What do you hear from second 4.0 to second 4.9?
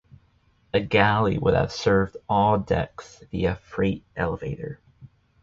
elevator.